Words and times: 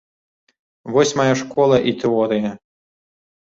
Вось 0.95 1.11
мая 1.19 1.27
школа 1.41 1.77
і 1.93 1.95
тэорыя. 2.05 2.49